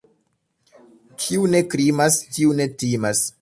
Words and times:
Kiu 1.25 1.45
ne 1.53 1.61
krimas, 1.75 2.19
tiu 2.39 2.57
ne 2.63 2.67
timas. 2.85 3.23